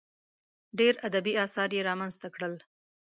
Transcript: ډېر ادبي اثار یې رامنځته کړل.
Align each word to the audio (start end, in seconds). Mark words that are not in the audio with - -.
ډېر 0.79 0.93
ادبي 1.07 1.33
اثار 1.45 1.69
یې 1.77 1.81
رامنځته 1.89 2.27
کړل. 2.35 2.53